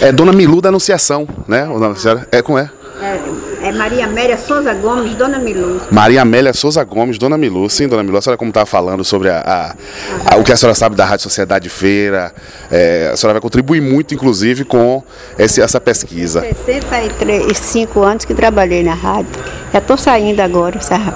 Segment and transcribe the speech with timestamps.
[0.00, 1.64] É Dona Milu da Anunciação, né?
[1.64, 2.28] O nome da senhora?
[2.30, 2.70] É como é?
[3.00, 5.80] É, é Maria Amélia Souza Gomes, Dona Milu.
[5.90, 7.68] Maria Amélia Souza Gomes, Dona Milu.
[7.70, 10.56] Sim, Dona Milu, a senhora como estava falando sobre a, a- a- o que a
[10.56, 12.32] senhora sabe da Rádio Sociedade Feira,
[12.70, 15.02] é, a senhora vai contribuir muito, inclusive, com
[15.38, 16.40] esse- essa pesquisa.
[16.42, 19.30] 65 anos que trabalhei na rádio.
[19.72, 21.12] Já estou saindo agora, sabe?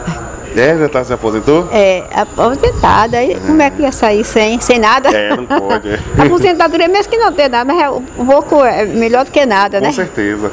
[0.57, 1.68] É, já tá, se aposentou?
[1.73, 3.16] É, aposentada.
[3.18, 5.09] Aí como é que ia sair sem, sem nada?
[5.11, 5.89] É, não pode.
[5.89, 5.98] é.
[6.23, 9.80] Aposentadoria mesmo que não tem nada, mas é um pouco é melhor do que nada,
[9.80, 9.89] né?
[9.89, 10.50] Com certeza.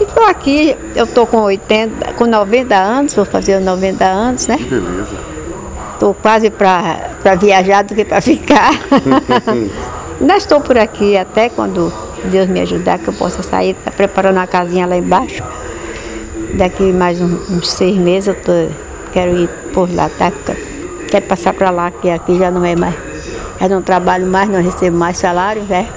[0.00, 4.56] Estou aqui, eu estou com 80, com 90 anos, vou fazer 90 anos, né?
[4.58, 5.34] Beleza.
[5.92, 8.72] Estou quase para viajar do que para ficar.
[10.20, 11.92] Ainda estou por aqui até quando
[12.24, 15.42] Deus me ajudar, que eu possa sair, tá preparando uma casinha lá embaixo.
[16.54, 18.52] Daqui mais um- uns seis meses eu tô,
[19.14, 20.30] quero ir por lá, tá?
[21.08, 22.94] Quero passar para lá, que aqui já não é mais.
[23.60, 25.88] Já não trabalho mais, não recebo mais salário, né?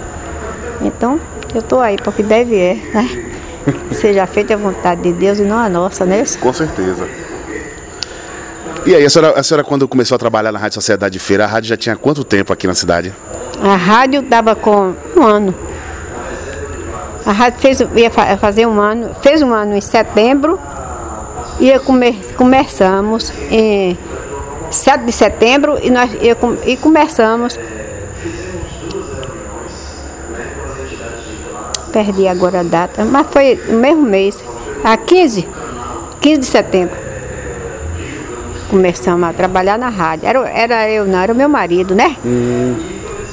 [0.82, 1.20] Então,
[1.56, 3.10] eu estou aí, porque deve é, né?
[3.92, 6.24] Seja feita a vontade de Deus e não a nossa, né?
[6.40, 7.08] Com certeza.
[8.86, 11.48] E aí, a senhora, a senhora, quando começou a trabalhar na Rádio Sociedade Feira, a
[11.48, 13.12] rádio já tinha quanto tempo aqui na cidade?
[13.62, 15.54] A rádio estava com um ano.
[17.26, 20.58] A rádio fez, ia fa- fazer um ano, fez um ano em setembro
[21.59, 23.97] e come- começamos em
[24.69, 27.58] 7 de setembro e nós com- e começamos.
[31.91, 34.44] Perdi agora a data, mas foi no mesmo mês,
[34.83, 35.47] a 15,
[36.22, 36.95] 15 de setembro.
[38.69, 40.28] Começamos a trabalhar na rádio.
[40.28, 42.16] Era, era eu, não, era o meu marido, né?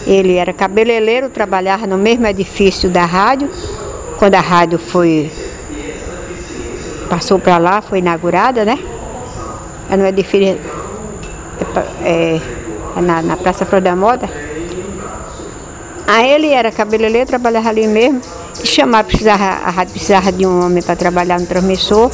[0.06, 3.50] Ele era cabeleireiro, trabalhava no mesmo edifício da rádio.
[4.18, 5.30] Quando a rádio foi.
[7.08, 8.78] Passou para lá, foi inaugurada, né?
[9.90, 10.58] No edifício.
[11.60, 12.40] é pa- é,
[12.96, 14.28] é na, na Praça Flor da Moda.
[16.06, 18.20] Aí ele era cabeleireiro, trabalhava ali mesmo.
[18.62, 22.10] E chamava, precisava, a rádio precisava de um homem para trabalhar no transmissor.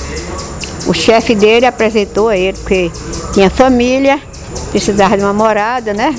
[0.87, 2.91] O chefe dele apresentou a ele, porque
[3.33, 4.19] tinha família,
[4.71, 6.15] precisava de uma morada, né?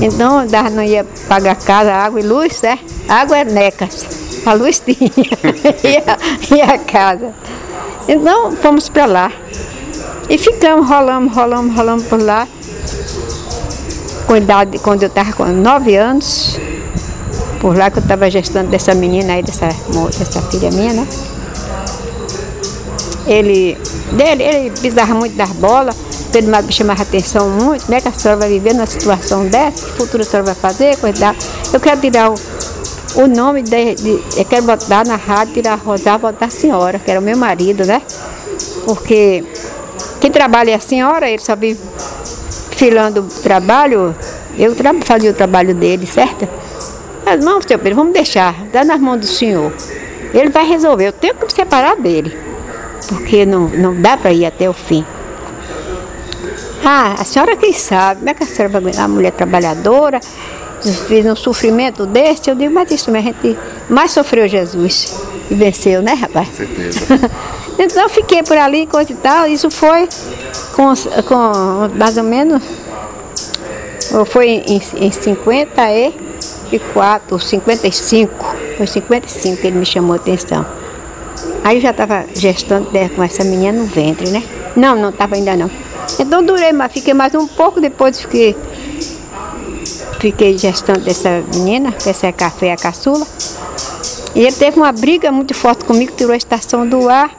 [0.00, 2.78] Então dava- não ia pagar casa, água e luz, né?
[3.08, 4.06] Água é necas,
[4.46, 4.96] a luz tinha,
[5.84, 7.32] e, a, e a casa.
[8.08, 9.32] Então fomos para lá.
[10.28, 12.46] E ficamos, rolamos, rolamos, rolamos por lá.
[14.26, 16.58] Com idade, quando eu estava com nove anos,
[17.60, 19.68] por lá que eu estava gestando dessa menina aí, dessa,
[20.18, 21.06] dessa filha minha, né?
[23.26, 23.78] Ele,
[24.12, 25.96] dele, ele pisava muito das bolas,
[26.34, 29.84] ele me chamava atenção muito, como é que a senhora vai viver numa situação dessa,
[29.84, 31.34] que futuro a senhora vai fazer, coisa.
[31.72, 32.34] Eu quero tirar o,
[33.16, 36.98] o nome de, de- eu quero botar na rádio, tirar a Rosário, botar a senhora,
[36.98, 38.02] que era o meu marido, né?
[38.84, 39.44] Porque
[40.20, 41.80] quem trabalha é a senhora, ele só vive
[42.72, 44.14] filando trabalho,
[44.58, 46.46] eu tra fazia o trabalho dele, certo?
[47.24, 49.72] Mas não, seu Pedro, vamos deixar, dá nas mãos do senhor.
[50.32, 52.36] Ele vai resolver, eu tenho que me separar dele,
[53.08, 55.04] porque não, não dá para ir até o fim.
[56.84, 60.20] Ah, a senhora quem sabe, como é que a senhora vai uma mulher trabalhadora,
[61.30, 62.50] um sofrimento desse?
[62.50, 63.58] Eu digo, mas isso mesmo, a gente
[63.88, 66.48] mais sofreu Jesus e venceu, né, rapaz?
[66.48, 67.00] Certeza.
[67.78, 69.46] Então eu fiquei por ali, coisa e tal.
[69.46, 70.08] Isso foi
[70.74, 71.52] com, com
[71.94, 72.62] mais ou menos.
[74.26, 78.56] Foi em, em 54, 55.
[78.78, 80.64] Foi 55 que ele me chamou a atenção.
[81.62, 84.42] Aí eu já estava gestando com essa menina no ventre, né?
[84.74, 85.70] Não, não estava ainda não.
[86.18, 88.56] Então durei, mas fiquei mais um pouco, depois fiquei,
[90.18, 93.26] fiquei gestando dessa menina, essa é a café, a caçula.
[94.34, 97.34] E ele teve uma briga muito forte comigo, tirou a estação do ar,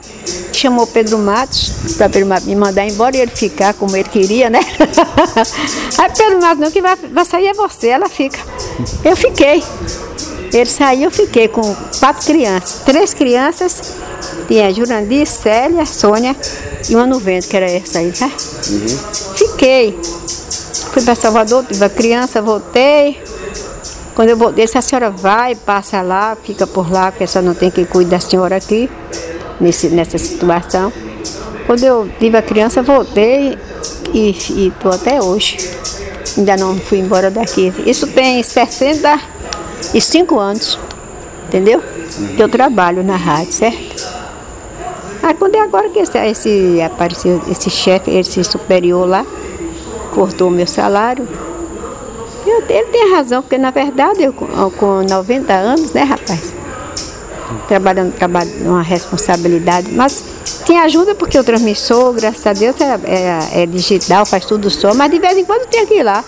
[0.52, 4.58] chamou Pedro Matos para me mandar embora e ele ficar como ele queria, né?
[5.96, 8.40] Aí Pedro Matos, não, que vai, vai sair é você, ela fica.
[9.04, 9.62] Eu fiquei.
[10.52, 11.62] Ele saiu, eu fiquei com
[12.00, 12.80] quatro crianças.
[12.84, 13.92] Três crianças,
[14.48, 16.34] tinha Jurandir, Célia, Sônia
[16.88, 18.32] e uma no vento, que era essa aí, né?
[19.36, 19.96] Fiquei.
[20.92, 23.22] Fui para Salvador, tive a criança, voltei.
[24.14, 27.48] Quando eu voltei, disse, a senhora vai, passa lá, fica por lá, porque a senhora
[27.48, 28.90] não tem quem cuide da senhora aqui,
[29.60, 30.92] nesse, nessa situação.
[31.66, 33.56] Quando eu tive a criança, voltei
[34.12, 34.30] e
[34.68, 35.58] estou até hoje.
[36.36, 37.72] Ainda não fui embora daqui.
[37.86, 40.78] Isso tem 65 anos,
[41.46, 41.82] entendeu?
[42.36, 44.08] Que eu trabalho na rádio, certo?
[45.22, 49.26] Aí quando é agora que esse, esse apareceu, esse chefe, esse superior lá,
[50.18, 51.28] cortou o meu salário,
[52.44, 56.40] eu- ele tem razão, porque na verdade eu com, com 90 anos, né, rapaz?
[57.68, 60.22] Trabalhando, trabalho numa responsabilidade, mas
[60.66, 64.92] tem ajuda porque o transmissor, graças a Deus, é, é- é digital, faz tudo só,
[64.92, 66.24] mas de vez em quando tem que ir lá.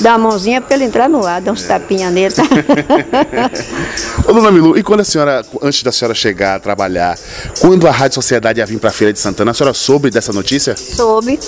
[0.00, 1.66] dar uma mãozinha para ele entrar no ar, dar uns é.
[1.68, 2.32] tapinhas nele.
[4.26, 7.18] Ô, dona Milu, e quando a senhora, antes da senhora chegar a trabalhar,
[7.60, 10.32] quando a Rádio Sociedade ia vir para a Feira de Santana, a senhora soube dessa
[10.32, 10.74] notícia?
[10.74, 11.38] Soube.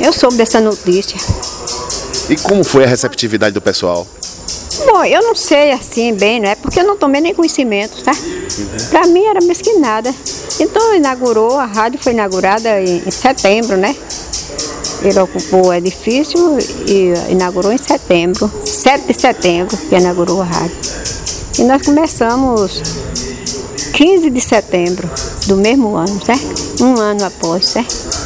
[0.00, 1.18] Eu soube dessa notícia.
[2.28, 4.06] E como foi a receptividade do pessoal?
[4.86, 6.56] Bom, eu não sei assim bem, né?
[6.56, 8.12] Porque eu não tomei nem conhecimento, tá?
[8.12, 8.88] Uhum.
[8.90, 10.12] Para mim era mesquinada.
[10.58, 13.94] Então inaugurou, a rádio foi inaugurada em, em setembro, né?
[15.02, 16.38] Ele ocupou o edifício
[16.88, 20.76] e inaugurou em setembro, 7 de setembro que inaugurou a rádio.
[21.58, 22.82] E nós começamos
[23.92, 25.08] 15 de setembro
[25.46, 26.82] do mesmo ano, certo?
[26.82, 28.23] Um ano após, certo?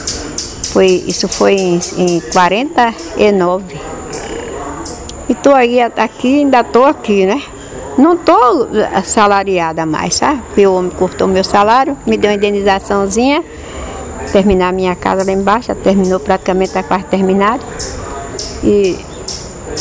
[0.79, 3.65] Foi, isso foi em, em 49.
[5.29, 7.43] E estou aí aqui, ainda estou aqui, né?
[7.99, 10.41] Não estou assalariada mais, sabe?
[10.47, 13.43] Porque o homem cortou meu salário, me deu uma indenizaçãozinha,
[14.31, 17.65] terminar minha casa lá embaixo, terminou praticamente, está quase terminado.
[18.63, 18.97] E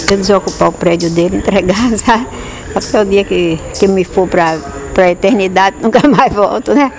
[0.09, 2.27] eu desocupar o prédio dele, entregar, sabe?
[2.73, 4.57] Até o dia que, que me for para
[5.03, 6.91] a eternidade, nunca mais volto, né?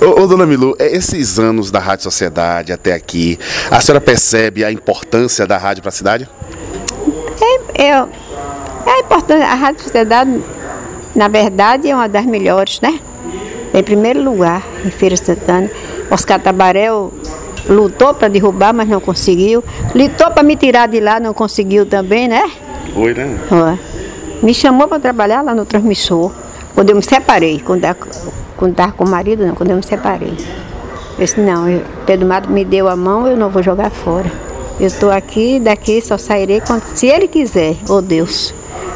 [0.00, 3.38] Ô, ô, dona Milu, é, esses anos da Rádio Sociedade até aqui,
[3.70, 6.28] a senhora percebe a importância da rádio para a cidade?
[7.40, 8.06] É, é,
[8.86, 9.42] é importante.
[9.42, 10.40] A Rádio Sociedade,
[11.14, 13.00] na verdade, é uma das melhores, né?
[13.72, 15.70] Em primeiro lugar, em Feira Santana.
[16.10, 17.12] Oscar Tabarel
[17.68, 19.62] lutou para derrubar, mas não conseguiu.
[19.94, 22.50] Lutou para me tirar de lá, não conseguiu também, né?
[22.92, 23.38] Foi, né?
[24.42, 26.32] Me chamou para trabalhar lá no transmissor.
[26.80, 27.84] Quando eu me separei, quando
[28.70, 30.32] estava com o marido, não, quando eu me separei.
[31.18, 31.66] Eu disse, não,
[32.06, 34.32] Pedro Mato me deu a mão, eu não vou jogar fora.
[34.80, 38.54] Eu estou aqui, daqui só sairei quando, se ele quiser, oh Deus.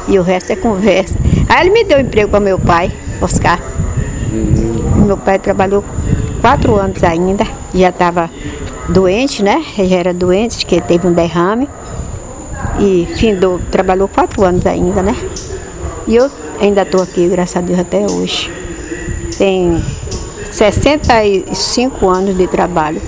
[0.09, 1.15] E o resto é conversa.
[1.47, 2.91] Aí ele me deu emprego para meu pai,
[3.21, 3.61] Oscar.
[5.05, 5.85] Meu pai trabalhou
[6.41, 8.31] quatro anos ainda, já estava
[8.89, 9.63] doente, né?
[9.77, 11.69] Já era doente, que teve um derrame.
[12.81, 15.15] E findou, trabalhou quatro anos ainda, né?
[16.07, 18.51] E eu ainda estou aqui, graças a Deus, até hoje
[19.37, 19.83] tem
[20.51, 23.01] 65 anos de trabalho.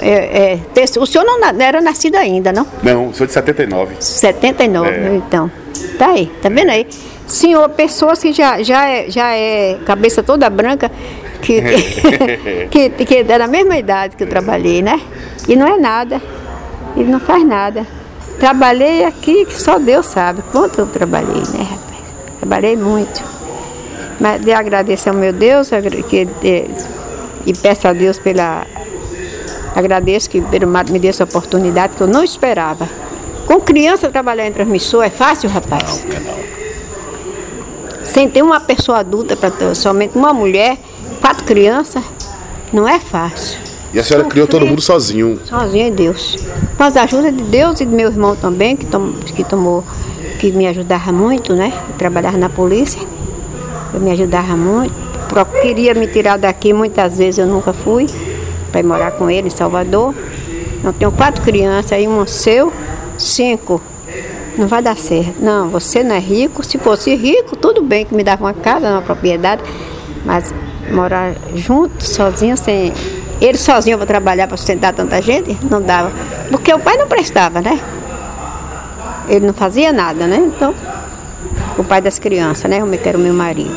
[0.00, 2.66] É, é, é, o senhor não era nascido ainda, não?
[2.82, 3.94] Não, sou de 79.
[4.00, 5.14] 79, é.
[5.14, 5.50] então.
[5.98, 6.86] Tá aí, tá vendo aí?
[7.26, 10.90] Senhor, pessoas que já, já, é, já é cabeça toda branca,
[11.40, 11.62] que,
[12.70, 15.00] que, que, que é da mesma idade que eu trabalhei, né?
[15.48, 16.20] E não é nada.
[16.96, 17.86] E não faz nada.
[18.40, 22.00] Trabalhei aqui que só Deus sabe quanto eu trabalhei, né, rapaz?
[22.38, 23.22] Trabalhei muito.
[24.18, 25.68] Mas eu agradeço ao meu Deus
[26.08, 26.26] que,
[27.46, 28.66] e peço a Deus pela.
[29.76, 32.88] Agradeço que pelo me deu essa oportunidade que eu não esperava.
[33.46, 36.02] Com criança trabalhar em transmissor é fácil, rapaz?
[38.04, 40.78] Sem ter uma pessoa adulta para ter somente uma mulher,
[41.20, 42.02] quatro crianças,
[42.72, 43.69] não é fácil.
[43.92, 45.40] E a senhora Sofrer, criou todo mundo sozinho?
[45.44, 46.36] Sozinho em Deus.
[46.76, 49.84] Com as ajudas de Deus e do meu irmão também, que, tom, que tomou,
[50.38, 51.72] que me ajudava muito, né?
[51.98, 53.00] Trabalhar na polícia.
[53.92, 54.94] Eu me ajudava muito.
[55.60, 58.06] Queria me tirar daqui, muitas vezes eu nunca fui,
[58.70, 60.14] para ir morar com ele em Salvador.
[60.82, 62.72] Eu tenho quatro crianças, aí um seu,
[63.18, 63.80] cinco.
[64.56, 65.34] Não vai dar certo.
[65.40, 66.64] Não, você não é rico.
[66.64, 69.62] Se fosse rico, tudo bem que me dava uma casa, uma propriedade,
[70.24, 70.52] mas
[70.90, 72.92] morar junto, sozinho, sem.
[73.40, 76.12] Ele sozinho para trabalhar para sustentar tanta gente, não dava.
[76.50, 77.80] Porque o pai não prestava, né?
[79.28, 80.36] Ele não fazia nada, né?
[80.36, 80.74] Então,
[81.78, 82.80] o pai das crianças, né?
[82.80, 83.74] Eu quero meu marido.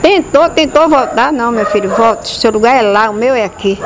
[0.00, 2.28] Tentou, tentou voltar, não, meu filho, volte.
[2.28, 3.78] Seu lugar é lá, o meu é aqui.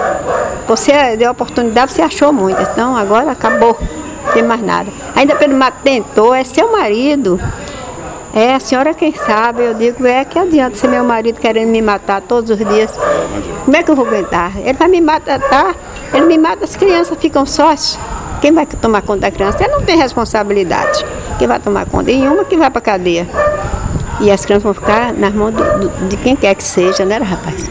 [0.69, 2.61] Você deu oportunidade, você achou muito.
[2.63, 3.79] Então agora acabou,
[4.25, 4.91] não tem mais nada.
[5.15, 7.41] Ainda pelo mato tentou, é seu marido.
[8.37, 11.81] É, a senhora quem sabe, eu digo, é que adianta ser meu marido querendo me
[11.81, 12.93] matar todos os dias.
[13.65, 14.53] Como é que eu vou aguentar?
[14.59, 15.75] Ele vai me matar, tá?
[16.13, 17.99] ele me mata, as crianças ficam sós.
[18.43, 19.65] Quem vai tomar conta da criança?
[19.65, 21.03] Ele não tem responsabilidade.
[21.39, 22.11] Quem vai tomar conta?
[22.11, 23.27] Em uma que vai para cadeia.
[24.21, 27.17] E as crianças vão ficar nas mãos do, do, de quem quer que seja, né,
[27.17, 27.71] rapaz?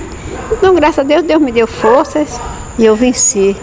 [0.51, 2.41] Então, graças a Deus, Deus me deu forças
[2.79, 3.55] e eu venci.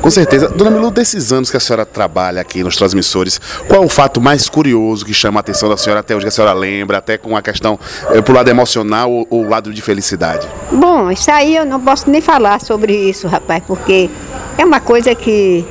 [0.00, 0.48] Com certeza.
[0.48, 4.20] Dona Milu, desses anos que a senhora trabalha aqui nos transmissores, qual é o fato
[4.20, 7.18] mais curioso que chama a atenção da senhora até hoje, que a senhora lembra, até
[7.18, 7.78] com a questão
[8.10, 10.46] é, pro lado emocional ou, ou lado de felicidade?
[10.70, 14.10] Bom, isso aí eu não posso nem falar sobre isso, rapaz, porque
[14.56, 15.64] é uma coisa que,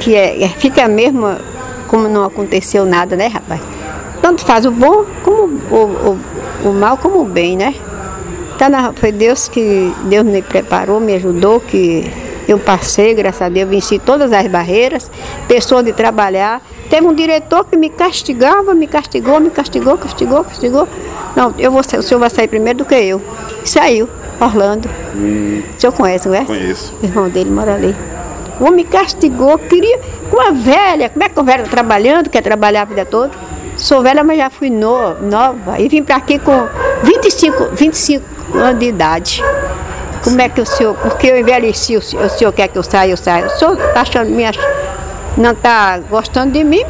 [0.00, 1.26] que é, é fica mesmo
[1.86, 3.60] como não aconteceu nada, né, rapaz?
[4.20, 6.18] Tanto faz o bom como o,
[6.64, 7.74] o, o mal como o bem, né?
[8.70, 12.10] Na, foi Deus que Deus me preparou, me ajudou, que
[12.48, 15.10] eu passei, graças a Deus, venci todas as barreiras,
[15.48, 16.62] pessoa de trabalhar.
[16.88, 20.88] Teve um diretor que me castigava, me castigou, me castigou, castigou, castigou.
[21.34, 23.20] Não, eu vou, o senhor vai sair primeiro do que eu.
[23.64, 24.08] Saiu,
[24.40, 24.88] Orlando.
[25.14, 25.62] Hum.
[25.76, 26.44] O senhor conhece, não é?
[26.44, 26.94] Conheço.
[27.02, 27.96] O irmão dele mora ali.
[28.60, 30.00] O homem me castigou, queria.
[30.32, 33.32] Uma velha, como é que uma velha tá trabalhando, quer trabalhar a vida toda?
[33.76, 35.78] Sou velha, mas já fui no, nova.
[35.78, 36.66] E vim para aqui com
[37.02, 38.24] 25, 25
[38.56, 39.42] anos de idade.
[40.26, 42.82] Como é que o senhor, porque eu envelheci, o senhor, o senhor quer que eu
[42.82, 43.46] saia, eu saio.
[43.46, 44.42] O senhor está achando, me
[45.36, 46.82] não está gostando de mim,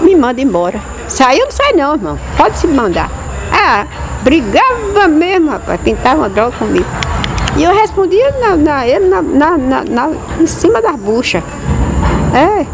[0.00, 0.80] me manda embora.
[1.06, 2.18] Saiu, não sai não, irmão.
[2.34, 3.10] Pode se mandar.
[3.52, 3.86] Ah,
[4.22, 6.86] brigava mesmo, rapaz, pintava uma droga comigo.
[7.58, 11.42] E eu respondia na, na, ele na, na, na, na, em cima das buchas.
[12.32, 12.64] É,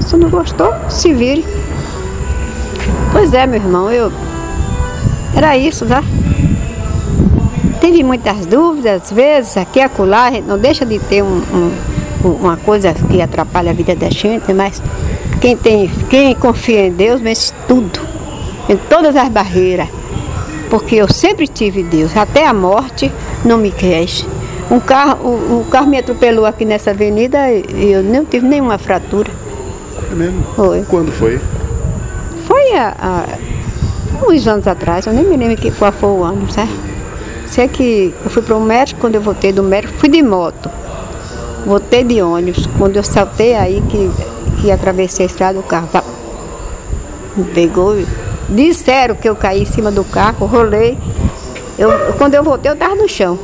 [0.00, 1.44] se não gostou, se vire.
[3.12, 4.10] Pois é, meu irmão, eu.
[5.36, 6.02] Era isso, tá?
[7.80, 11.42] Tive muitas dúvidas, às vezes, aqui e acolá, não deixa de ter um,
[12.24, 14.82] um, uma coisa que atrapalha a vida da gente, mas
[15.40, 18.00] quem, tem, quem confia em Deus vence tudo,
[18.68, 19.88] em todas as barreiras.
[20.70, 23.12] Porque eu sempre tive Deus, até a morte
[23.44, 24.26] não me quis.
[24.70, 28.78] Um carro, um, um carro me atropelou aqui nessa avenida e eu não tive nenhuma
[28.78, 29.30] fratura.
[30.10, 30.42] É mesmo?
[30.56, 30.82] Foi.
[30.88, 31.40] Quando foi?
[32.46, 36.48] Foi há, há uns anos atrás, eu nem me lembro qual foi o ano,
[37.46, 37.54] certo?
[37.54, 40.70] Sei que eu fui para o médico, quando eu voltei do médico, fui de moto.
[41.64, 42.66] Voltei de ônibus.
[42.78, 44.10] Quando eu saltei aí que,
[44.60, 45.88] que atravessei a estrada, o carro
[47.36, 47.96] me pegou.
[48.48, 50.96] Disseram que eu caí em cima do carro, rolei.
[51.78, 53.38] Eu, quando eu voltei, eu estava no chão.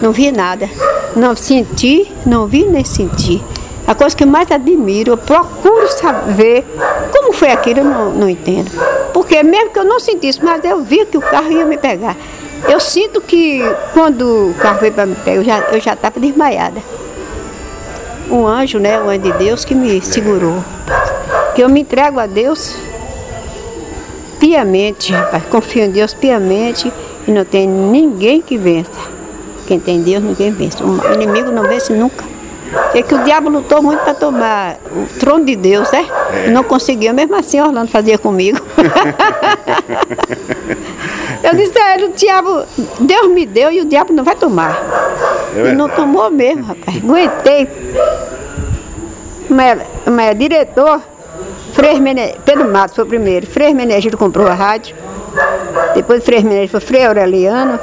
[0.00, 0.68] Não vi nada.
[1.14, 3.42] Não senti, não vi nem senti.
[3.86, 6.64] A coisa que mais admiro, eu procuro saber
[7.12, 8.70] como foi aquilo, eu não, não entendo.
[9.12, 12.16] Porque mesmo que eu não sentisse, mas eu vi que o carro ia me pegar.
[12.68, 13.62] Eu sinto que
[13.92, 16.80] quando o carro veio para me pegar, eu já eu já estava desmaiada.
[18.30, 20.62] Um anjo, né, um anjo de Deus que me segurou.
[21.54, 22.76] Que eu me entrego a Deus
[24.38, 25.44] piamente, rapaz.
[25.46, 26.92] Confio em Deus piamente
[27.26, 29.00] e não tem ninguém que vença.
[29.66, 30.82] Quem tem Deus, ninguém vence.
[30.82, 32.24] O inimigo não vence nunca.
[32.94, 36.06] É que o diabo lutou muito para tomar o trono de Deus, né?
[36.46, 38.58] E não conseguiu, mesmo assim Orlando fazia comigo.
[41.42, 42.64] Eu disse a ele, o diabo,
[43.00, 44.82] Deus me deu e o diabo não vai tomar.
[45.56, 46.96] É e não tomou mesmo, rapaz.
[46.98, 47.68] Aguentei.
[49.48, 51.00] Mas, mas diretor,
[51.72, 53.46] Frei Mene, Pedro Matos foi o primeiro.
[53.46, 54.94] Frei Menegildo comprou a rádio.
[55.94, 57.78] Depois Frei Menegildo foi Frei Aureliano,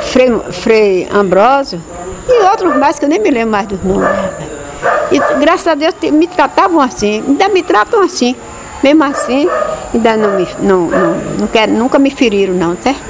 [0.00, 1.80] Frei, Frei Ambrósio
[2.28, 4.08] e outros mais que eu nem me lembro mais dos nomes.
[5.10, 8.36] E graças a Deus me tratavam assim, ainda me tratam assim.
[8.82, 9.48] Mesmo assim,
[9.92, 13.00] ainda não me não, não, não quero, nunca me feriram não, certo?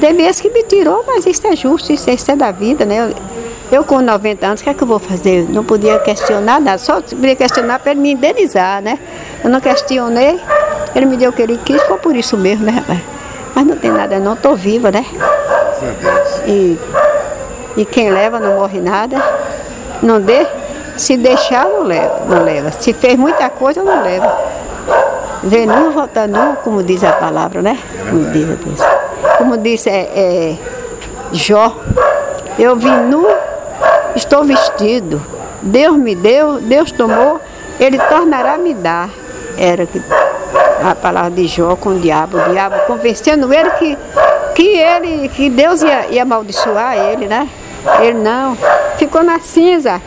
[0.00, 3.14] Teve esse que me tirou, mas isso é justo, isso, isso é da vida, né?
[3.70, 5.46] Eu, eu com 90 anos, o que é que eu vou fazer?
[5.48, 8.98] Não podia questionar nada, só podia questionar para ele me indenizar, né?
[9.42, 10.40] Eu não questionei,
[10.94, 13.00] ele me deu o que ele quis, foi por isso mesmo, né, rapaz?
[13.54, 15.06] Mas não tem nada, não, estou viva, né?
[16.46, 16.78] E,
[17.76, 19.22] e quem leva não morre nada.
[20.02, 20.46] Não dê.
[20.96, 22.22] Se deixar, não leva.
[22.28, 22.70] Não leva.
[22.72, 24.53] Se fez muita coisa, não leva.
[25.44, 27.78] Nu, volta nu, como diz a palavra, né?
[28.08, 28.46] Como diz.
[29.36, 30.56] Como diz é, é,
[31.32, 31.76] Jó.
[32.58, 33.26] Eu vim nu,
[34.16, 35.20] estou vestido.
[35.60, 37.40] Deus me deu, Deus tomou,
[37.78, 39.10] Ele tornará me dar.
[39.58, 39.86] Era
[40.82, 43.98] a palavra de Jó com o diabo, o diabo convencendo ele que,
[44.54, 47.48] que ele, que Deus ia, ia amaldiçoar ele, né?
[48.00, 48.56] Ele não,
[48.96, 50.00] ficou na cinza,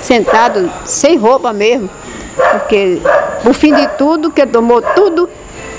[0.00, 1.88] sentado, sem roupa mesmo,
[2.52, 3.00] porque
[3.42, 5.28] por fim de tudo, que tomou tudo,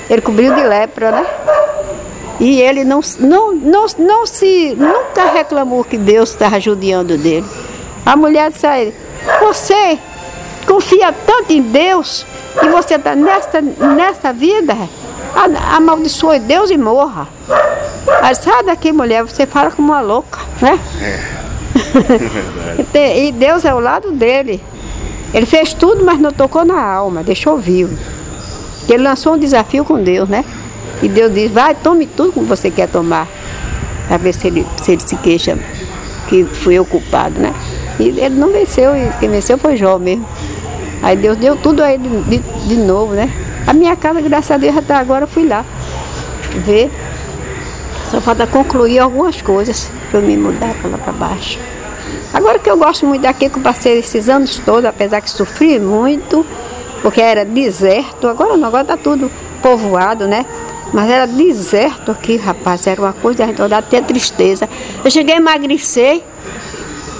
[0.08, 1.26] ele cobriu de lepra, né?
[2.38, 7.46] E ele não, não, não, não se, nunca reclamou que Deus estava judiando dele.
[8.04, 8.94] A mulher disse a ele,
[9.40, 9.98] você
[10.66, 12.26] confia tanto em Deus
[12.62, 14.74] e você está nesta, nesta vida,
[15.76, 17.28] amaldiçoe Deus e morra.
[18.22, 20.80] Mas sai daqui, mulher, você fala como uma louca, né?
[22.92, 24.62] Tem- e Deus é ao lado dele.
[25.32, 27.96] Ele fez tudo, mas não tocou na alma, deixou vivo.
[28.88, 30.44] Ele lançou um desafio com Deus, né?
[31.02, 33.28] E Deus diz, vai, tome tudo como você quer tomar.
[34.08, 35.56] Para ver se ele, se ele se queixa
[36.28, 37.54] que fui eu culpado, né?
[37.98, 40.26] E ele não venceu, e quem venceu foi Jó mesmo.
[41.02, 43.30] Aí Deus deu tudo a ele de, de novo, né?
[43.66, 45.64] A minha casa, graças a Deus, até agora eu fui lá
[46.64, 46.90] ver.
[48.10, 51.58] Só falta concluir algumas coisas para eu me mudar para lá para baixo.
[52.32, 55.80] Agora que eu gosto muito daqui, que eu passei esses anos todos, apesar que sofri
[55.80, 56.46] muito,
[57.02, 60.46] porque era deserto, agora não, agora está tudo povoado, né?
[60.92, 64.68] Mas era deserto aqui, rapaz, era uma coisa, dá até tristeza.
[65.04, 66.22] Eu cheguei a emagrecer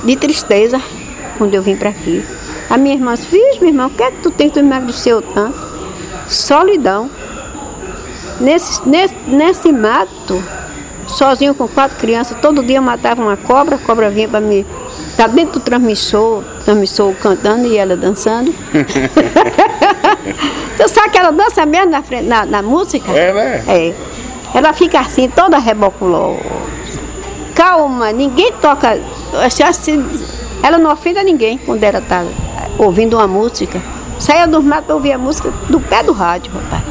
[0.05, 0.81] de tristeza
[1.38, 2.25] quando eu vim para aqui.
[2.69, 4.61] A minha irmã disse, "Vixe, meu irmão, o que é que tu tem que tu
[4.61, 5.59] emagreceu tanto?
[6.29, 7.11] Solidão.
[8.40, 10.43] Nesse, nesse, nesse mato,
[11.07, 14.64] sozinho com quatro crianças, todo dia eu matava uma cobra, a cobra vinha para me
[15.21, 18.55] Está dentro do transmissor, transmissor cantando e ela dançando.
[20.79, 23.12] tu sabe que ela dança mesmo na, frente, na, na música?
[23.12, 23.62] É, né?
[23.69, 23.95] É.
[24.55, 26.41] Ela fica assim, toda reboculosa.
[27.55, 28.99] Calma, ninguém toca.
[29.69, 30.03] Assim,
[30.62, 32.25] ela não ofenda ninguém quando ela está
[32.79, 33.79] ouvindo uma música.
[34.19, 36.83] Saia do mato para ouvir a música do pé do rádio, rapaz.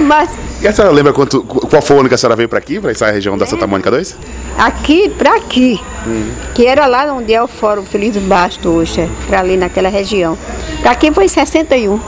[0.00, 0.36] Mas.
[0.60, 2.80] E a senhora lembra quanto, qual foi o ano que a senhora veio para aqui,
[2.80, 3.48] para essa região da é.
[3.48, 4.16] Santa Mônica 2?
[4.58, 5.80] Aqui, para aqui.
[6.06, 6.30] Hum.
[6.54, 9.88] Que era lá onde é o Fórum Feliz do Basto hoje, é, para ali naquela
[9.88, 10.36] região.
[10.80, 12.00] Para aqui foi em 61.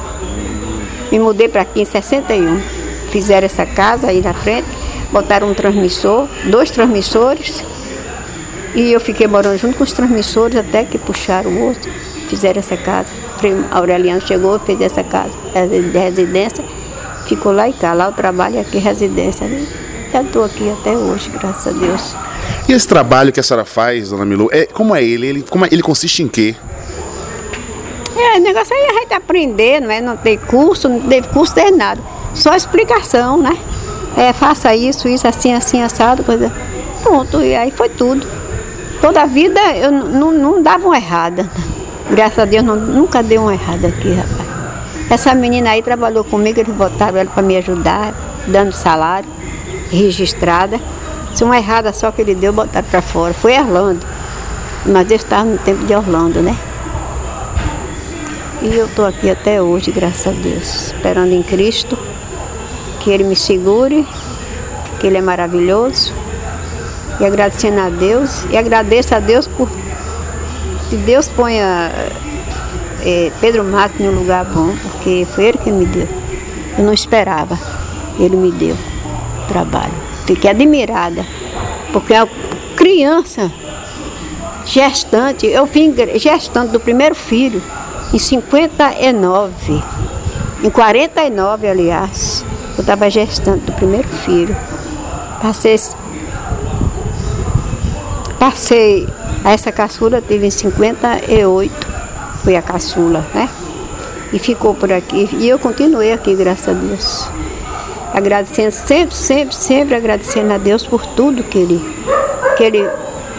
[1.10, 2.60] Me mudei para aqui em 61.
[3.10, 4.68] Fizeram essa casa aí na frente,
[5.10, 7.64] botaram um transmissor, dois transmissores.
[8.74, 11.90] E eu fiquei morando junto com os transmissores até que puxaram o outro.
[12.28, 13.08] Fizeram essa casa.
[13.42, 15.30] O Aureliano chegou e fez essa casa
[15.66, 16.62] de residência
[17.28, 19.46] Ficou lá e cá, lá o trabalho aqui, residência.
[19.46, 19.66] Né?
[20.08, 22.16] Então estou aqui até hoje, graças a Deus.
[22.66, 25.26] E esse trabalho que a senhora faz, dona Milu, é, como é ele?
[25.26, 26.56] Ele, como é, ele consiste em quê?
[28.16, 30.00] É, o negócio aí é a gente aprender, não é?
[30.00, 32.00] Não tem curso, não teve curso, não tem nada.
[32.34, 33.56] Só explicação, né?
[34.16, 36.50] É, faça isso, isso, assim, assim, assado, coisa.
[37.02, 38.26] Pronto, e aí foi tudo.
[39.02, 41.48] Toda a vida eu não, não dava uma errada.
[42.10, 44.37] Graças a Deus não, nunca deu uma errada aqui, rapaz.
[45.10, 48.14] Essa menina aí trabalhou comigo, eles botaram ela para me ajudar,
[48.46, 49.28] dando salário,
[49.90, 50.78] registrada.
[51.34, 53.32] Se uma errada só que ele deu, botaram para fora.
[53.32, 54.04] Foi Orlando.
[54.84, 56.56] Mas eu estava no tempo de Orlando, né?
[58.60, 61.96] E eu estou aqui até hoje, graças a Deus, esperando em Cristo
[62.98, 64.06] que Ele me segure,
[64.98, 66.12] que Ele é maravilhoso.
[67.20, 69.68] E agradecendo a Deus, e agradeço a Deus por
[70.88, 71.90] que Deus ponha
[73.04, 76.08] é, Pedro Matos em um lugar bom, porque foi ele que me deu.
[76.76, 77.58] Eu não esperava,
[78.18, 78.76] ele me deu
[79.46, 79.94] trabalho.
[80.26, 81.24] Fiquei admirada,
[81.92, 82.28] porque a
[82.76, 83.50] criança
[84.66, 87.62] gestante, eu vim gestante do primeiro filho
[88.12, 89.82] em 59,
[90.62, 92.44] em 49, aliás,
[92.76, 94.56] eu estava gestante do primeiro filho.
[95.40, 95.78] Passei,
[98.38, 99.08] passei,
[99.44, 101.88] essa caçula tive em 58
[102.42, 103.48] foi a caçula, né?
[104.32, 105.28] E ficou por aqui.
[105.32, 107.28] E eu continuei aqui, graças a Deus.
[108.12, 111.96] Agradecendo, sempre, sempre, sempre agradecendo a Deus por tudo que Ele,
[112.56, 112.88] que ele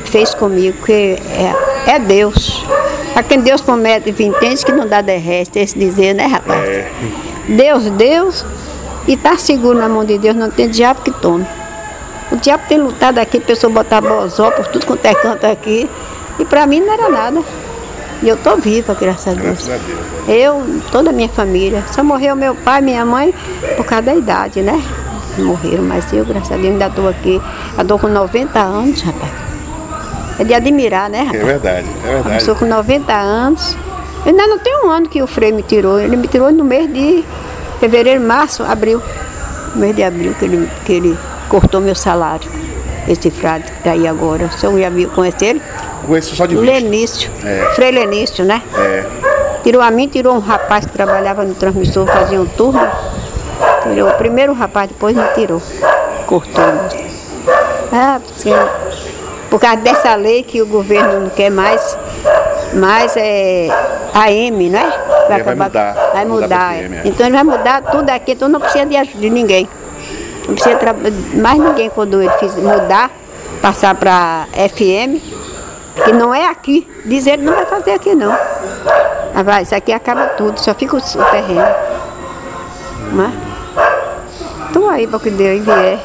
[0.05, 1.53] fez comigo, que é,
[1.87, 2.63] é Deus.
[3.15, 6.67] A quem Deus promete vintens que não dá de resto, esse dizer, né, rapaz?
[6.67, 6.91] É.
[7.47, 8.45] Deus, Deus,
[9.07, 11.45] e tá seguro na mão de Deus, não tem diabo que tome.
[12.31, 15.89] O diabo tem lutado aqui, a pessoa botar bozó por tudo quanto é canto aqui,
[16.37, 17.41] e para mim não era nada.
[18.21, 19.65] E eu tô viva, graças a Deus.
[19.65, 19.99] Graças a Deus.
[20.27, 21.83] Eu, toda a minha família.
[21.91, 23.33] Só morreu meu pai, minha mãe,
[23.77, 24.81] por causa da idade, né?
[25.37, 27.41] Morreram, mas eu, graças a Deus, ainda estou aqui.
[27.77, 29.31] Eu estou com 90 anos, rapaz.
[30.37, 31.41] É de admirar, né, rapaz?
[31.41, 32.35] É verdade, é verdade.
[32.35, 33.77] Eu sou com 90 anos.
[34.25, 35.99] Eu ainda não tenho um ano que o Frei me tirou.
[35.99, 37.23] Ele me tirou no mês de
[37.79, 39.01] fevereiro, março, abril.
[39.73, 42.49] No mês de abril que ele, que ele cortou meu salário.
[43.07, 44.45] Esse frade que está aí agora.
[44.45, 45.61] O senhor já viu, conhece ele?
[46.05, 46.71] Conheço só de vista.
[46.71, 47.31] Lenício.
[47.43, 47.71] É.
[47.73, 48.61] Frei Lenício, né?
[48.77, 49.05] É.
[49.63, 52.87] Tirou a mim, tirou um rapaz que trabalhava no transmissor, fazia um turno.
[53.83, 55.61] Tirou o primeiro rapaz, depois me tirou.
[56.25, 56.63] Cortou.
[57.91, 58.53] Ah, sim.
[59.49, 61.97] Por causa dessa lei que o governo não quer mais,
[62.73, 63.67] mais é
[64.13, 64.93] AM, né?
[65.27, 65.93] Vai, vai mudar.
[66.13, 66.47] Vai mudar.
[66.47, 67.01] mudar FM, é.
[67.05, 69.67] Então ele vai mudar tudo aqui, então não precisa de, de ninguém.
[70.47, 70.77] Não precisa
[71.33, 73.11] mais ninguém quando ele fiz mudar,
[73.61, 75.21] passar para FM,
[76.03, 76.87] que não é aqui.
[77.05, 78.31] Dizer ele não vai fazer aqui não.
[79.33, 81.67] Ah, vai, isso aqui acaba tudo, só fica o, o terreno.
[83.11, 83.33] Mas,
[84.67, 85.99] estou aí para o que Deus vier.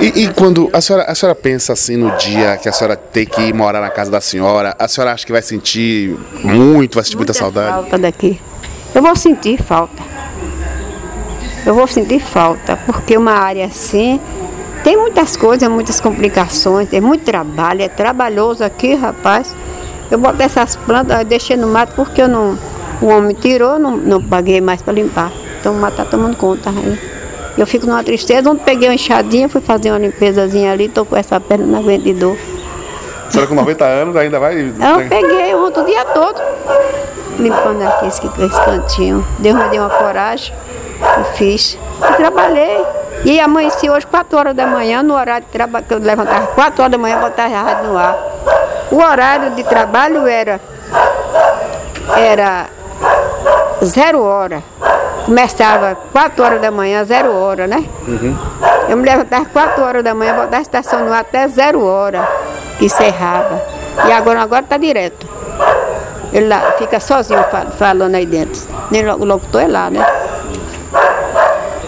[0.00, 3.24] E, e, quando a senhora, a senhora pensa assim no dia que a senhora tem
[3.24, 7.04] que ir morar na casa da senhora, a senhora acha que vai sentir muito, vai
[7.04, 7.70] sentir muita, muita saudade?
[7.70, 8.40] falta daqui.
[8.94, 10.02] Eu vou sentir falta.
[11.64, 14.20] Eu vou sentir falta, porque uma área assim
[14.90, 19.54] tem muitas coisas, muitas complicações, tem muito trabalho, é trabalhoso aqui, rapaz.
[20.10, 22.58] Eu boto essas plantas, deixei no mato porque eu não,
[23.00, 25.30] o homem tirou, não, não paguei mais para limpar.
[25.60, 26.98] Então o mato está tomando conta aí.
[27.56, 31.16] Eu fico numa tristeza, onde peguei uma enxadinha, fui fazer uma limpezazinha ali, tô com
[31.16, 32.36] essa perna na aguento de dor.
[33.28, 34.60] A senhora com 90 anos ainda vai?
[34.60, 36.42] Eu peguei ontem o dia todo,
[37.38, 39.24] limpando aqui esse, esse cantinho.
[39.38, 40.52] Deus me deu uma coragem,
[41.16, 41.78] eu fiz.
[42.02, 42.99] E trabalhei.
[43.24, 46.82] E amanheci hoje 4 horas da manhã, no horário de trabalho, que eu levantava 4
[46.82, 48.16] horas da manhã, botava a rádio no ar.
[48.90, 50.60] O horário de trabalho era,
[52.16, 52.66] era
[53.84, 54.62] zero hora.
[55.26, 57.84] Começava 4 horas da manhã, zero hora, né?
[58.08, 58.36] Uhum.
[58.88, 62.26] Eu me levantava 4 horas da manhã, botava a estação no ar até zero hora,
[62.78, 63.62] que encerrava.
[64.08, 65.28] E agora agora está direto.
[66.32, 67.44] Ele lá fica sozinho
[67.76, 68.62] falando aí dentro.
[68.90, 70.04] Nem o locutor é lá, né?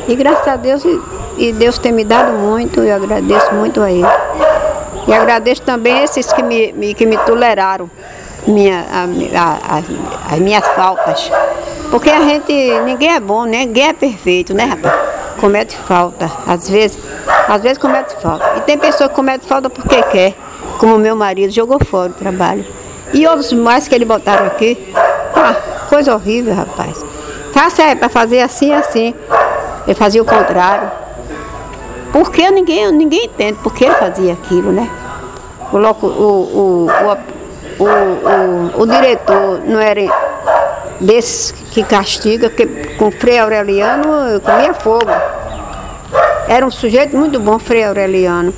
[0.06, 0.84] E graças a Deus,
[1.36, 4.06] e Deus tem me dado muito, eu agradeço muito a Ele.
[5.06, 7.90] E agradeço também esses que me, me que me toleraram
[8.46, 11.30] minha, a, a, as minhas faltas.
[11.90, 12.52] Porque a gente,
[12.84, 13.66] ninguém é bom, né?
[13.66, 14.94] ninguém é perfeito, né, rapaz?
[15.40, 16.98] Comete falta, às vezes,
[17.48, 18.54] às vezes comete falta.
[18.56, 20.34] E tem pessoas que cometem falta porque quer,
[20.78, 22.64] como meu marido jogou fora o trabalho.
[23.12, 24.92] E outros mais que ele botaram aqui.
[25.34, 25.54] Ah,
[25.88, 27.04] coisa horrível, rapaz.
[27.52, 29.14] Faça é para fazer assim assim.
[29.86, 30.90] Ele fazia o contrário.
[32.12, 34.88] Porque ninguém, ninguém entende porque ele fazia aquilo, né?
[35.72, 37.16] O, o, o,
[37.78, 40.02] o, o, diretor não era
[41.00, 42.66] desses que castiga, que
[42.98, 45.10] com Frei Aureliano comia fogo.
[46.46, 48.52] Era um sujeito muito bom, Frei Aureliano.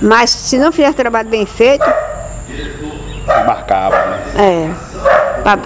[0.00, 1.84] Mas se não fizesse trabalho bem feito.
[3.46, 4.22] Marcava, né?
[4.38, 4.70] É.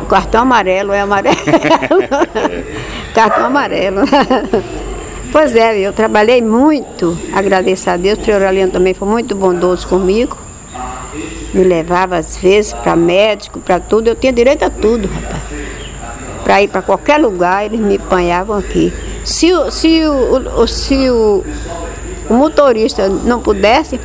[0.09, 1.37] Cartão amarelo, é amarelo.
[3.14, 4.01] Cartão amarelo.
[5.32, 10.36] pois é, eu trabalhei muito, agradeço a Deus, o Aureliano também foi muito bondoso comigo.
[11.54, 15.48] Me levava às vezes para médico, para tudo, eu tinha direito a tudo, rapaz
[16.48, 18.90] para ir para qualquer lugar, eles me apanhavam aqui.
[19.22, 21.44] Se, se, o, se o,
[22.30, 24.00] o motorista não pudesse,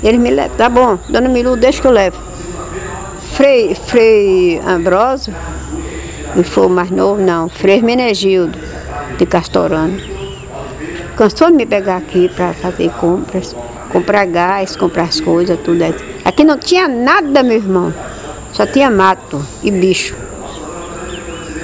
[0.00, 0.56] eles me levam.
[0.56, 2.16] Tá bom, dona Milu, deixa que eu levo.
[3.32, 5.34] Frei, Frei Ambrosio,
[6.34, 8.56] que foi o mais novo, não, Frei Menegildo,
[9.18, 10.17] de Castorano.
[11.18, 13.52] Cansou de me pegar aqui para fazer compras,
[13.90, 15.82] comprar gás, comprar as coisas, tudo.
[16.24, 17.92] Aqui não tinha nada, meu irmão.
[18.52, 20.14] Só tinha mato e bicho.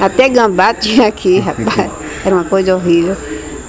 [0.01, 1.88] Até gambá tinha aqui, rapaz.
[2.25, 3.17] Era uma coisa horrível.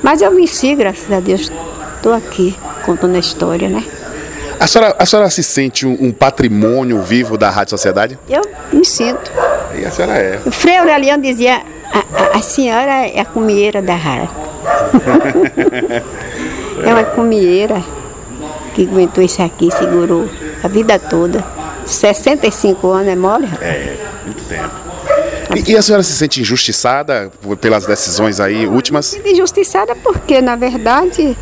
[0.02, 1.52] Mas eu venci, graças a Deus.
[1.98, 3.86] Estou aqui contando a história, né?
[4.60, 8.18] A senhora, a senhora se sente um, um, patrimônio vivo da Rádio Sociedade?
[8.28, 8.42] Eu
[8.74, 9.32] me sinto.
[9.76, 10.42] E a senhora é?
[10.48, 11.62] O Frei Aureliano dizia,
[11.94, 14.45] a, a, a senhora é a comieira da rádio.
[16.84, 17.82] É uma comieira
[18.74, 20.30] que aguentou isso aqui, segurou
[20.64, 21.44] a vida toda.
[21.86, 23.48] 65 anos é mole?
[23.62, 24.86] É, muito tempo.
[25.56, 29.14] E, e, a senhora se sente injustiçada pelas decisões aí últimas?
[29.24, 31.38] Injustiçada porque, na verdade,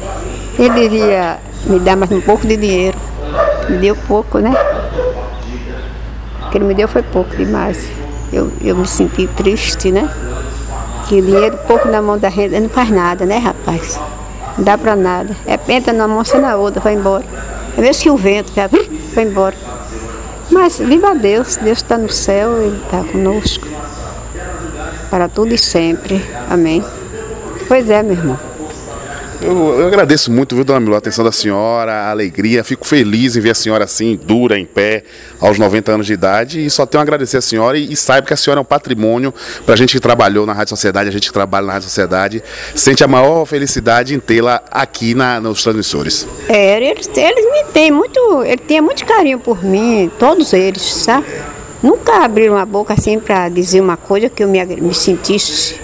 [0.59, 2.97] ele devia me dar mais um pouco de dinheiro.
[3.69, 4.51] Me deu pouco, né?
[6.45, 7.87] O que ele me deu foi pouco demais.
[8.31, 10.09] Eu, eu me senti triste, né?
[11.13, 14.01] Que dinheiro pouco na mão da renda não faz nada, né, rapaz?
[14.57, 15.37] Não dá pra nada.
[15.45, 17.23] É penta numa mão, na outra, vai embora.
[17.77, 18.51] É mesmo que o vento
[19.13, 19.55] vai embora.
[20.49, 23.67] Mas viva Deus, Deus está no céu, Ele está conosco
[25.11, 26.19] para tudo e sempre.
[26.49, 26.83] Amém.
[27.67, 28.52] Pois é, meu irmão.
[29.43, 32.63] Eu, eu, agradeço muito, viu, dona Milô, a atenção da senhora, a alegria.
[32.63, 35.03] Fico feliz em ver a senhora assim, dura, em pé,
[35.37, 36.65] aos 90 anos de idade.
[36.65, 38.65] E só tenho a agradecer a senhora e, e saiba que a senhora é um
[38.65, 39.33] patrimônio
[39.65, 42.41] para a gente que trabalhou na Rádio Sociedade, a gente que trabalha na Rádio Sociedade.
[42.73, 46.25] Sente a maior felicidade em tê-la aqui na, nos transmissores.
[46.47, 51.27] É, eles, eles me têm muito, ele tem muito carinho por mim, todos eles, sabe?
[51.81, 55.75] Nunca abriram a boca assim para dizer uma coisa que eu me, me sentisse.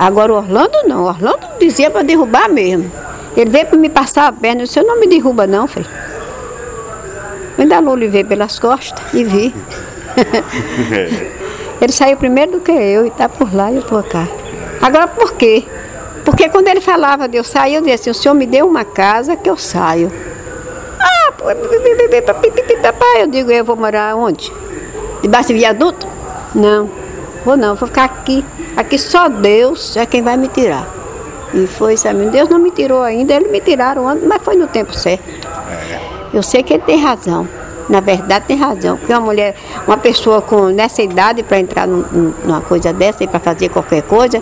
[0.00, 2.90] Agora o Orlando não, o Orlando dizia para derrubar mesmo.
[3.36, 5.84] Ele veio para me passar a perna, eu disse, não me derruba não, filho.
[7.58, 9.54] Eu ainda não veio pelas costas e vi.
[11.82, 14.26] ele saiu primeiro do que eu e está por lá e eu estou cá.
[14.80, 15.66] Agora por quê?
[16.24, 18.86] Porque quando ele falava de eu sair, eu dizia assim, o senhor me deu uma
[18.86, 20.10] casa que eu saio.
[20.98, 21.32] Ah,
[23.18, 24.50] eu digo, eu vou morar onde?
[25.20, 26.06] Debaixo de viaduto?
[26.54, 26.88] Não,
[27.44, 28.44] vou não, vou ficar aqui.
[28.76, 30.86] Aqui só Deus é quem vai me tirar.
[31.52, 34.66] E foi, sabe, Deus não me tirou ainda, eles me tiraram antes, mas foi no
[34.68, 35.24] tempo certo.
[36.32, 37.48] Eu sei que ele tem razão.
[37.88, 42.32] Na verdade tem razão, porque uma mulher, uma pessoa com nessa idade para entrar num,
[42.44, 44.40] numa coisa dessa e para fazer qualquer coisa,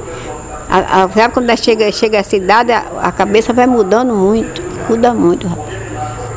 [0.69, 5.15] a, a, sabe quando chega, chega essa idade, a, a cabeça vai mudando muito, muda
[5.15, 5.79] muito, rapaz.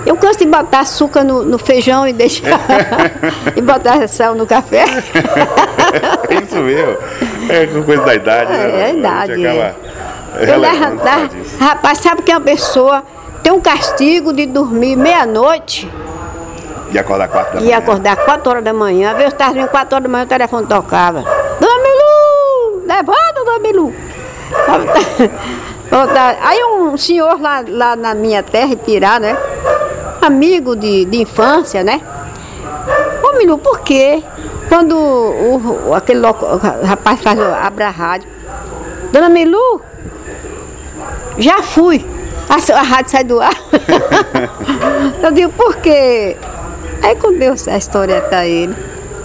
[0.06, 2.60] Eu canso de botar açúcar no, no feijão e deixar.
[3.56, 4.86] e botar sal no café.
[6.32, 6.98] é isso mesmo.
[7.50, 8.80] É coisa da idade, né?
[8.80, 9.32] É, a idade.
[9.34, 9.76] Acaba
[10.39, 10.58] é.
[10.58, 11.30] Levantar.
[11.60, 13.04] Rapaz, sabe que uma pessoa
[13.44, 15.91] tem um castigo de dormir meia-noite.
[16.91, 17.70] E acordar quatro da manhã.
[17.70, 19.12] E acordar quatro horas da manhã.
[19.12, 21.24] Às vezes estava dormindo quatro horas da manhã, o telefone tocava.
[21.60, 22.86] Dona Milu!
[22.86, 23.94] Levanta, Dona Milu!
[26.41, 29.38] Aí um senhor lá, lá na minha terra, Pirá, né?
[30.22, 32.00] amigo de, de infância, né?
[33.24, 34.24] Ô Milu, por quê?
[34.71, 38.29] Quando o, o aquele loco, o rapaz faz, abre a rádio,
[39.12, 39.81] Dona Milu,
[41.38, 42.05] já fui.
[42.47, 43.51] A, a rádio sai do ar.
[45.21, 46.38] eu digo, por quê?
[47.03, 48.73] Aí quando deu a história para ele,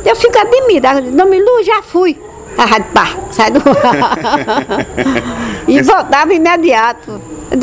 [0.05, 2.21] eu fico admirada, não me Lu, já fui.
[2.59, 3.61] A rádio, pá, sai do
[5.69, 7.21] E voltava imediato.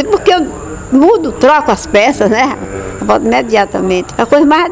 [0.10, 0.48] Porque eu
[0.90, 2.58] mudo, troco as peças, né?
[3.02, 4.14] Eu volto imediatamente.
[4.18, 4.72] A coisa mais.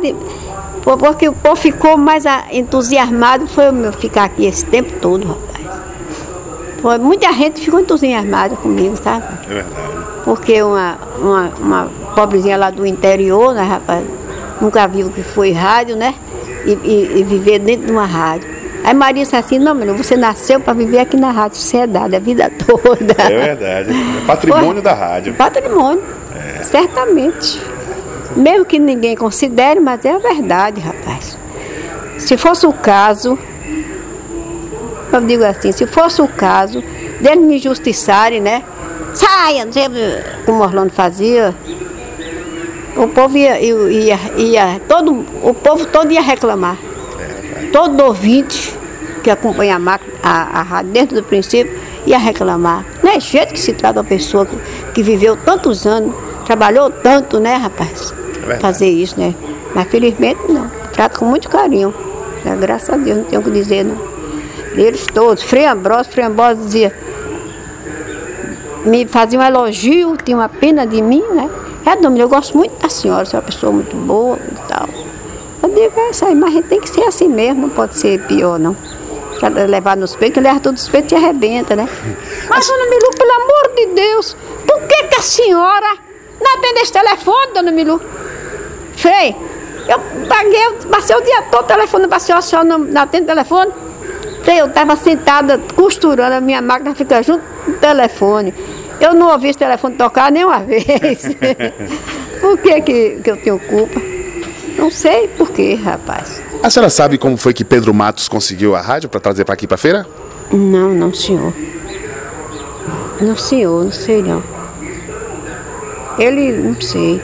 [0.84, 5.82] Porque o povo ficou mais entusiasmado foi o meu ficar aqui esse tempo todo, rapaz.
[6.82, 9.24] Foi, muita gente ficou entusiasmada comigo, sabe?
[9.46, 9.91] É verdade.
[10.26, 14.04] Porque uma, uma, uma pobrezinha lá do interior, né, rapaz?
[14.60, 16.15] Nunca viu o que foi rádio, né?
[16.65, 18.50] E, e, e viver dentro de uma rádio.
[18.84, 22.20] Aí Maria disse assim, não, menino, você nasceu para viver aqui na Rádio Sociedade a
[22.20, 23.15] vida toda.
[23.20, 23.91] É verdade.
[23.91, 25.34] É patrimônio Pô, da rádio.
[25.36, 26.04] Patrimônio.
[26.60, 26.63] É.
[26.63, 27.62] Certamente.
[28.36, 31.38] Mesmo que ninguém considere, mas é a verdade, rapaz.
[32.17, 33.38] Se fosse o caso,
[35.12, 36.82] eu digo assim, se fosse o caso
[37.20, 38.63] deles me justiçarem, né?
[39.13, 39.84] Saia, não sei
[40.46, 41.54] como Orlando fazia.
[42.96, 46.78] O povo ia, ia, ia, todo, o povo todo ia reclamar.
[47.72, 48.76] Todo ouvinte
[49.24, 49.80] que acompanha
[50.24, 52.86] a, rádio desde o princípio ia reclamar.
[53.04, 54.58] Não é jeito que se trata uma pessoa que,
[54.94, 56.15] que viveu tantos anos,
[56.46, 58.13] trabalhou tanto, né, rapaz?
[58.49, 59.34] É fazer isso, né?
[59.73, 60.69] Mas felizmente não.
[60.91, 61.93] Trato com muito carinho.
[62.43, 62.58] Né?
[62.60, 63.97] Graças a Deus, não tenho o que dizer, não.
[64.73, 66.95] Eles todos, Frei Ambrosio, Frei Ambrosio dizia,
[68.86, 71.49] me fazia um elogio, tinha uma pena de mim, né?
[71.86, 74.88] É, Domingos, eu gosto muito da senhora, você é uma pessoa muito boa e tal.
[75.63, 77.97] Eu digo, é isso aí, mas a gente tem que ser assim mesmo, não pode
[77.97, 78.75] ser pior, não.
[79.39, 81.89] Pra levar nos peitos, leva todos os peitos e arrebenta, né?
[82.47, 85.97] Mas, dona Milu, pelo amor de Deus, por que, que a senhora
[86.39, 87.99] não atende esse telefone, dona Milu?
[89.02, 89.36] Frei,
[89.88, 93.26] eu paguei, passei o dia todo telefone para a senhora, a senhora não, não atende
[93.26, 93.72] telefone?
[94.44, 98.54] Frei, eu estava sentada costurando, a minha máquina fica junto do telefone.
[99.00, 101.36] Eu não ouvi esse telefone tocar nenhuma vez.
[102.40, 104.00] por que, que, que eu tenho culpa?
[104.78, 106.40] Não sei por quê, rapaz.
[106.62, 109.66] A senhora sabe como foi que Pedro Matos conseguiu a rádio para trazer para aqui
[109.66, 110.06] para feira?
[110.52, 111.52] Não, não, senhor.
[113.20, 114.44] Não, senhor, não sei não.
[116.20, 117.20] Ele, não sei.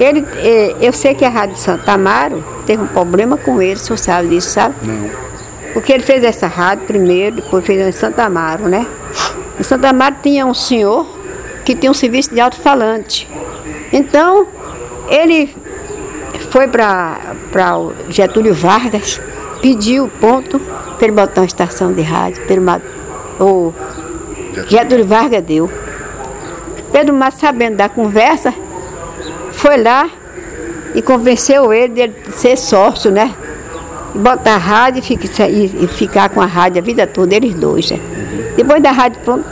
[0.00, 3.78] Ele, é, eu sei que a Rádio Santa Amaro teve um problema com ele, o
[3.78, 4.74] senhor sabe disso, sabe?
[4.82, 5.10] Não.
[5.74, 8.86] Porque ele fez essa rádio primeiro, depois fez em Santa Amaro, né?
[9.58, 11.06] Em Santa Amaro tinha um senhor
[11.66, 13.28] que tinha um serviço de alto-falante.
[13.92, 14.46] Então,
[15.06, 15.54] ele
[16.50, 19.20] foi para o Getúlio Vargas,
[19.60, 22.42] pediu o ponto para ele botar uma estação de rádio.
[22.46, 22.86] Pedro Mato,
[23.38, 23.74] o
[24.66, 25.70] Getúlio Vargas deu.
[26.90, 28.54] Pedro Mato, sabendo da conversa,
[29.60, 30.08] foi lá
[30.94, 33.34] e convenceu ele de ele ser sócio, né?
[34.14, 38.00] Botar a rádio e ficar com a rádio a vida toda, eles dois, né?
[38.56, 39.44] Depois da rádio pronto,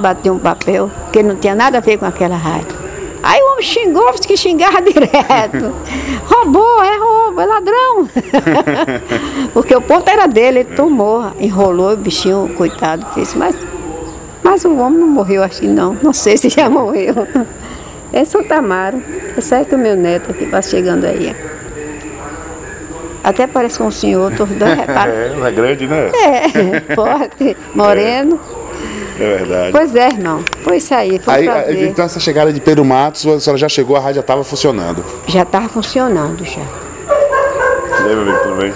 [0.00, 2.80] bateu um papel, que não tinha nada a ver com aquela rádio.
[3.22, 5.74] Aí o homem xingou, disse que xingava direto.
[6.24, 8.08] Roubou, é roubo, é ladrão.
[9.52, 13.34] Porque o ponto era dele, ele tomou, enrolou, o bichinho, coitado, fez.
[13.34, 13.54] Mas,
[14.42, 15.98] mas o homem não morreu assim não.
[16.02, 17.14] Não sei se já morreu.
[18.12, 19.02] É Santa Amaro.
[19.36, 21.34] É o meu neto que está chegando aí.
[23.22, 25.12] Até parece com um senhor, todos dois reparam.
[25.12, 26.10] É, é grande, né?
[26.14, 28.40] É, forte, moreno.
[29.18, 29.22] É.
[29.22, 29.72] é verdade.
[29.72, 30.42] Pois é, irmão.
[30.62, 31.88] Foi isso aí, foi aí, prazer.
[31.88, 35.04] Então essa chegada de Pedro Matos, a senhora já chegou, a rádio já estava funcionando?
[35.26, 36.62] Já estava funcionando, já.
[36.62, 38.74] E aí, meu amigo, tudo bem?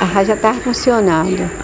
[0.00, 1.63] A rádio já estava funcionando.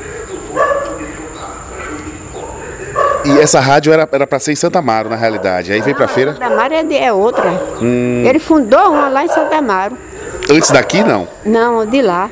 [3.25, 5.73] E essa rádio era para ser em Santa Amaro, na realidade.
[5.73, 6.33] Aí veio para a feira?
[6.33, 7.51] Santa Amaro é, de, é outra.
[7.81, 8.25] Hum.
[8.27, 9.97] Ele fundou uma lá em Santa Amaro.
[10.51, 11.29] Antes daqui, não?
[11.45, 12.31] Não, de lá.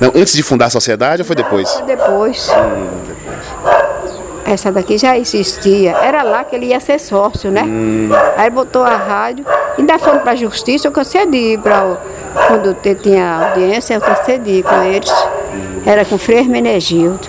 [0.00, 1.70] Não, antes de fundar a sociedade ou foi depois?
[1.70, 2.50] Foi depois.
[2.50, 4.18] Hum, depois.
[4.44, 5.92] Essa daqui já existia.
[5.92, 7.62] Era lá que ele ia ser sócio, né?
[7.62, 8.08] Hum.
[8.36, 9.44] Aí botou a rádio.
[9.76, 11.98] Ainda foram para a justiça, eu concedi para
[12.46, 15.10] quando tinha audiência, eu concedi com eles.
[15.10, 15.82] Hum.
[15.84, 17.28] Era com Frei Menegildo.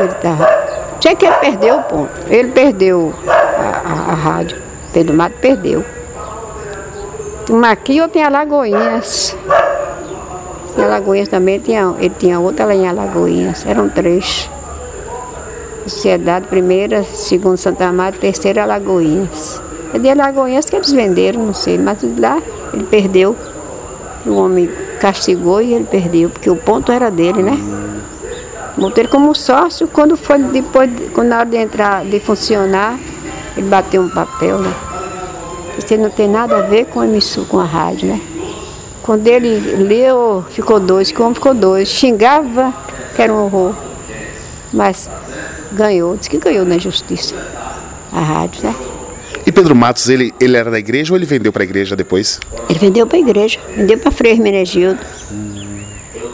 [0.00, 0.71] Ele tava.
[1.02, 2.12] Tinha que ele perdeu o ponto.
[2.28, 4.56] Ele perdeu a, a, a rádio.
[4.92, 5.84] Pedro Mato perdeu.
[7.50, 9.36] Uma aqui ou tem Alagoinhas.
[10.78, 14.48] Em Alagoinhas também tinha, ele tinha outra lá em Alagoinhas, eram três.
[15.88, 19.60] Sociedade primeira, segundo Santa Amaro, terceira Alagoinhas.
[19.92, 22.40] É de Alagoinhas que eles venderam, não sei, mas lá
[22.72, 23.34] ele perdeu.
[24.24, 27.58] O homem castigou e ele perdeu, porque o ponto era dele, né?
[28.76, 32.98] Botei ele como sócio, quando foi depois, quando na hora de entrar, de funcionar,
[33.56, 34.72] ele bateu um papel, né?
[35.78, 38.20] Isso não tem nada a ver com a emissora, com a rádio, né?
[39.02, 41.88] Quando ele leu, ficou dois, como ficou dois.
[41.88, 42.72] Xingava
[43.14, 43.74] que era um horror.
[44.72, 45.10] Mas
[45.72, 47.34] ganhou, disse que ganhou na justiça.
[48.12, 48.74] A rádio, né?
[49.44, 52.38] E Pedro Matos, ele, ele era da igreja ou ele vendeu para a igreja depois?
[52.68, 55.00] Ele vendeu para a igreja, vendeu para Frei Hermenegildo.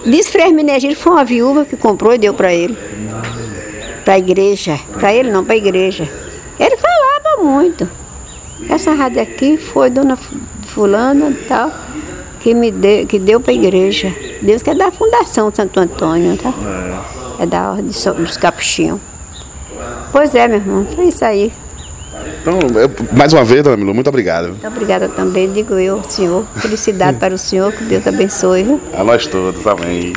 [0.05, 2.77] Diz Frei Hermenegildo foi uma viúva que comprou e deu para ele.
[4.05, 4.79] Para a igreja.
[4.99, 6.09] Para ele não, para a igreja.
[6.59, 7.89] Ele falava muito.
[8.69, 10.17] Essa rádio aqui foi dona
[10.67, 11.73] fulana e tal,
[12.41, 14.15] que me deu, que deu para a igreja.
[14.43, 16.53] Deus que é da Fundação Santo Antônio, tá?
[17.39, 19.01] É, é da Ordem dos Capuchinhos.
[20.11, 21.53] Pois é, meu irmão, foi isso aí.
[22.41, 22.59] Então,
[23.17, 24.49] mais uma vez, dona Milu, muito obrigado.
[24.49, 26.47] Muito obrigada também, digo eu, senhor.
[26.57, 28.81] Felicidade para o senhor, que Deus abençoe.
[28.93, 30.13] A nós todos, amém.